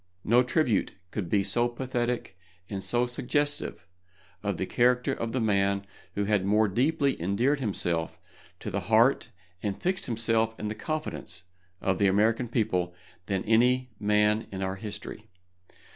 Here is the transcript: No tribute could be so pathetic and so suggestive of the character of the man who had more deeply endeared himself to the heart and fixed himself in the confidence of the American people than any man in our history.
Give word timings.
No 0.23 0.41
tribute 0.41 0.95
could 1.11 1.29
be 1.29 1.43
so 1.43 1.67
pathetic 1.69 2.35
and 2.67 2.83
so 2.83 3.05
suggestive 3.05 3.85
of 4.41 4.57
the 4.57 4.65
character 4.65 5.13
of 5.13 5.31
the 5.31 5.39
man 5.39 5.85
who 6.15 6.23
had 6.23 6.43
more 6.43 6.67
deeply 6.67 7.21
endeared 7.21 7.59
himself 7.59 8.17
to 8.61 8.71
the 8.71 8.79
heart 8.89 9.29
and 9.61 9.79
fixed 9.79 10.07
himself 10.07 10.59
in 10.59 10.69
the 10.69 10.73
confidence 10.73 11.43
of 11.81 11.99
the 11.99 12.07
American 12.07 12.47
people 12.49 12.95
than 13.27 13.43
any 13.43 13.91
man 13.99 14.47
in 14.51 14.63
our 14.63 14.77
history. 14.77 15.29